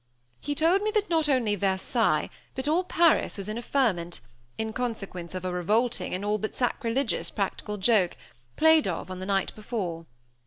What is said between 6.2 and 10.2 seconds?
all but sacrilegious practical joke, played of on the night before.